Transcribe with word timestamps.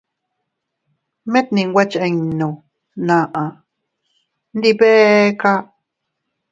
Mit 1.31 1.47
ndinwe 1.51 1.81
chinnu 1.91 2.49
naa, 3.07 3.45
ndi 4.55 4.69
beeka. 4.79 5.51